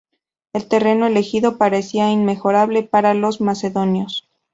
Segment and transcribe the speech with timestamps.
[0.53, 4.27] El terreno elegido parecía inmejorable para los macedonios.